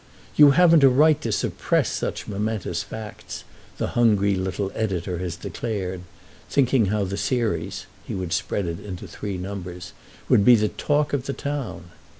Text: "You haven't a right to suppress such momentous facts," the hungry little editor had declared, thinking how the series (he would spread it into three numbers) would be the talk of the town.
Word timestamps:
"You 0.35 0.49
haven't 0.57 0.83
a 0.83 0.89
right 0.89 1.21
to 1.21 1.31
suppress 1.31 1.87
such 1.91 2.27
momentous 2.27 2.81
facts," 2.81 3.43
the 3.77 3.89
hungry 3.93 4.33
little 4.33 4.71
editor 4.73 5.19
had 5.19 5.37
declared, 5.39 6.01
thinking 6.49 6.87
how 6.87 7.03
the 7.03 7.17
series 7.17 7.85
(he 8.03 8.15
would 8.15 8.33
spread 8.33 8.65
it 8.65 8.79
into 8.83 9.07
three 9.07 9.37
numbers) 9.37 9.93
would 10.27 10.43
be 10.43 10.55
the 10.55 10.69
talk 10.69 11.13
of 11.13 11.27
the 11.27 11.33
town. 11.33 11.91